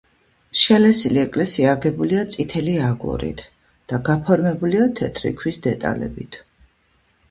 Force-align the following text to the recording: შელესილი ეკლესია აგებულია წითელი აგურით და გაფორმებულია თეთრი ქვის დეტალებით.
შელესილი 0.61 1.21
ეკლესია 1.23 1.75
აგებულია 1.77 2.25
წითელი 2.37 2.75
აგურით 2.87 3.45
და 3.95 4.03
გაფორმებულია 4.11 4.93
თეთრი 5.03 5.37
ქვის 5.41 5.67
დეტალებით. 5.71 6.45